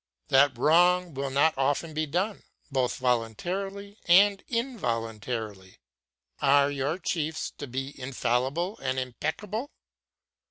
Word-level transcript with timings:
that 0.29 0.57
wrong 0.57 1.13
will 1.13 1.29
not 1.29 1.55
often 1.59 1.93
be 1.93 2.07
done, 2.07 2.41
both 2.71 2.95
voluntarily 2.97 3.99
and 4.07 4.43
involuntarily? 4.49 5.77
Are 6.41 6.71
your 6.71 6.97
chiefs 6.97 7.51
to 7.59 7.67
be 7.67 7.93
infallible 8.01 8.79
and 8.81 8.97
impeccable? 8.97 9.69